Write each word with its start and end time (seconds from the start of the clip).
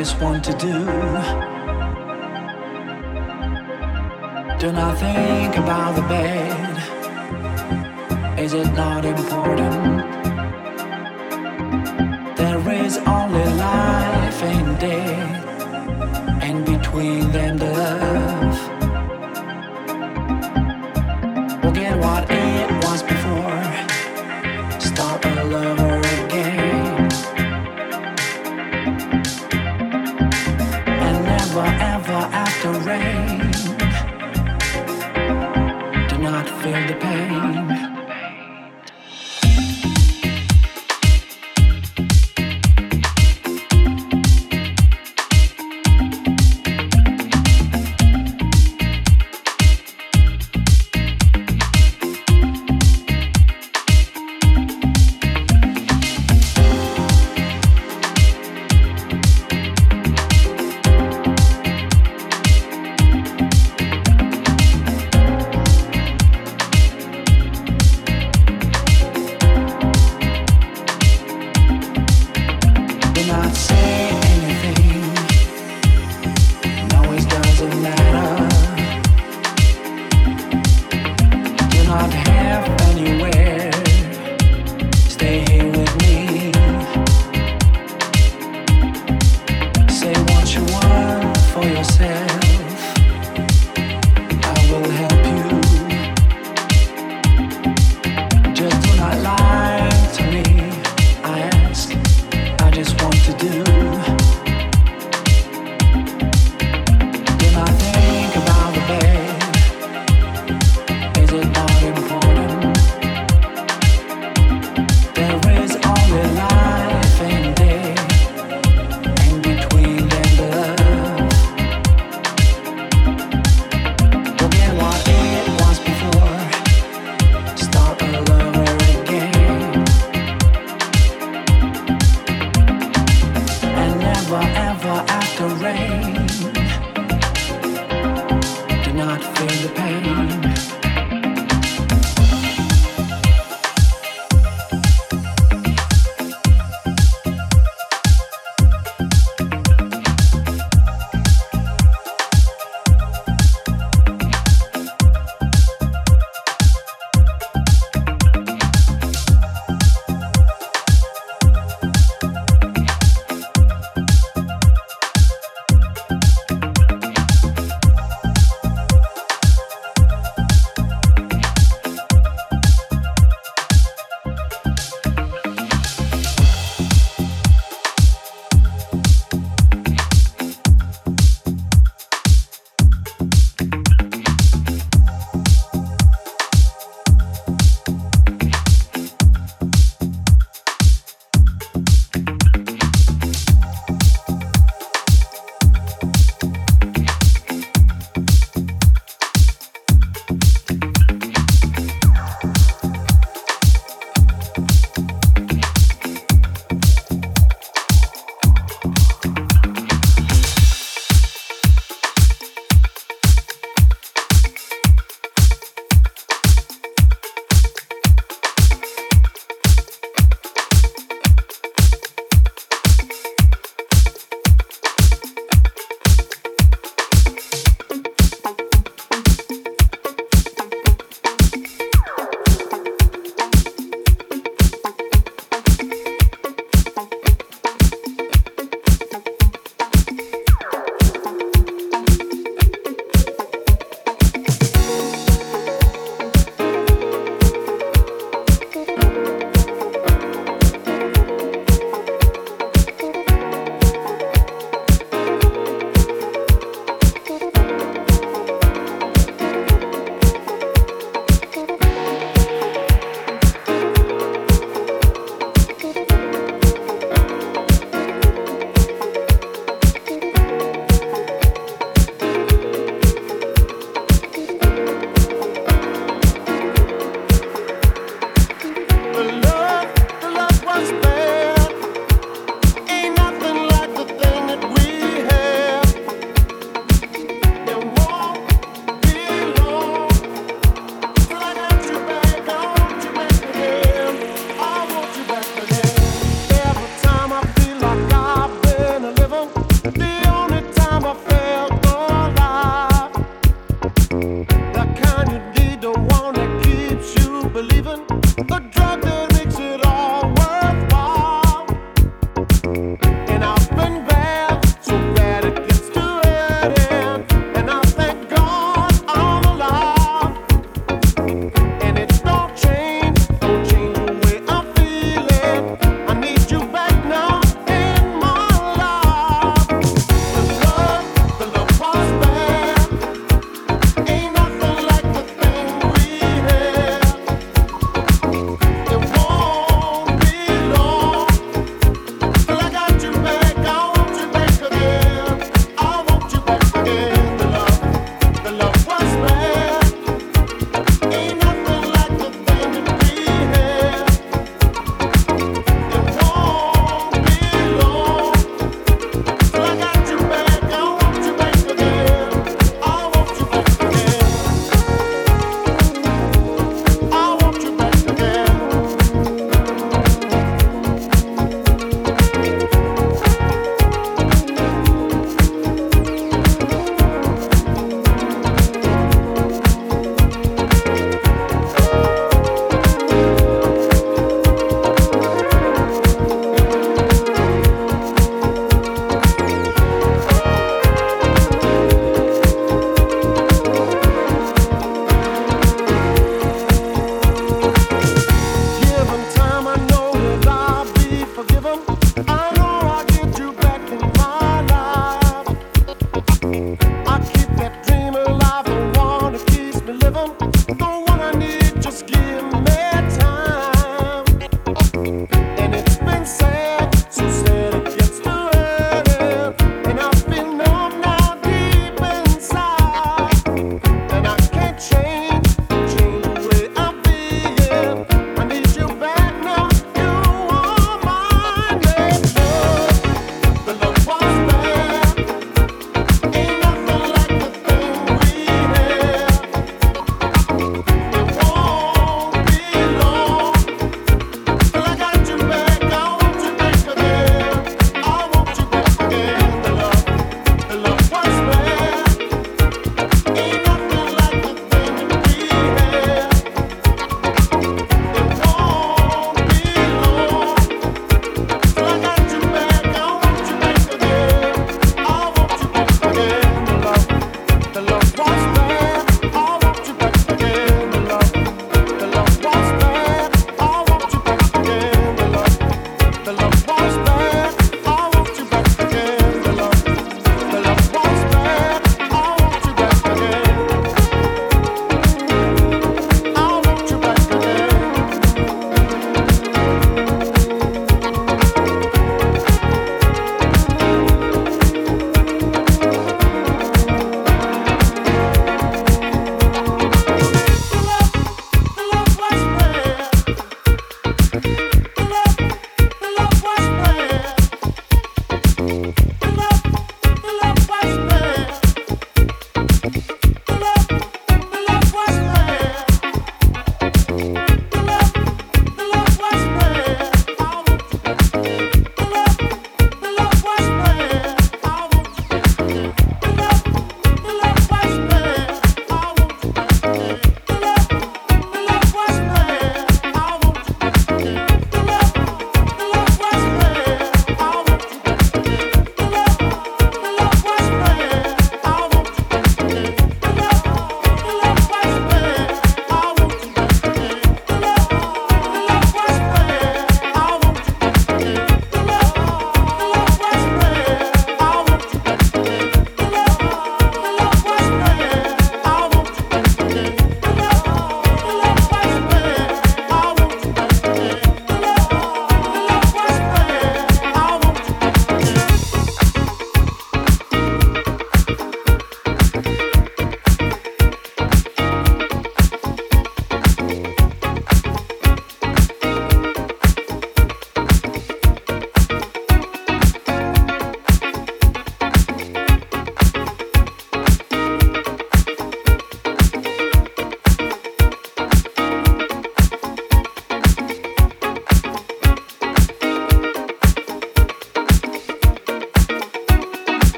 just 0.00 0.18
want 0.18 0.42
to 0.42 0.52
do. 0.52 0.72
Do 4.58 4.72
not 4.72 4.96
think 4.96 5.56
about 5.58 5.94
the 5.94 6.00
bed. 6.08 6.74
Is 8.38 8.54
it 8.54 8.72
not 8.72 9.04
important? 9.04 10.06
There 12.38 12.70
is 12.82 12.96
only 12.96 13.44
life 13.68 14.42
and 14.42 14.78
death, 14.80 15.62
and 16.44 16.64
between 16.64 17.30
them 17.32 17.58
the 17.58 17.66
love. 17.66 18.79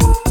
you. 0.00 0.27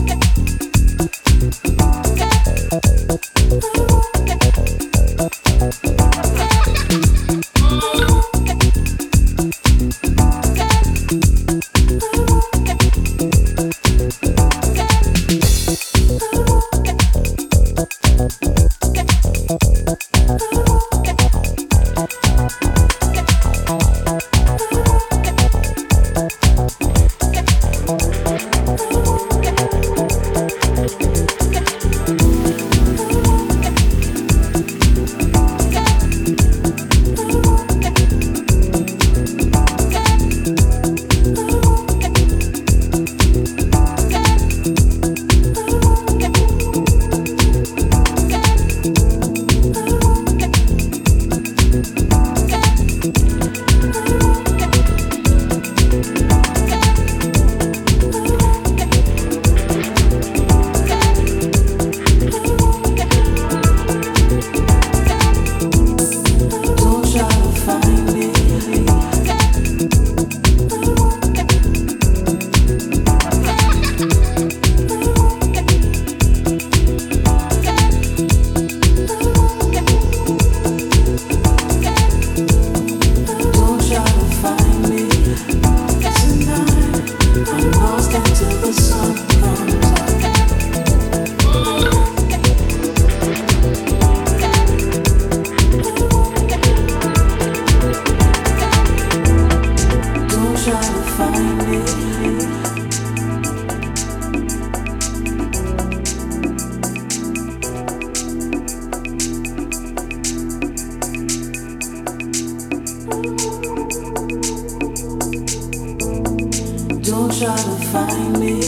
try 117.47 117.55
to 117.55 117.75
find 117.93 118.39
me 118.41 118.59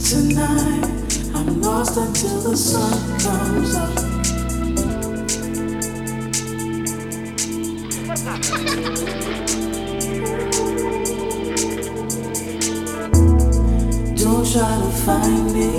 tonight. 0.00 0.82
I'm 1.36 1.60
lost 1.60 1.96
until 1.96 2.40
the 2.40 2.56
sun 2.56 2.98
comes 3.20 3.76
up. 3.76 3.94
Don't 14.16 14.46
try 14.52 14.80
to 14.82 14.90
find 15.04 15.54
me 15.54 15.75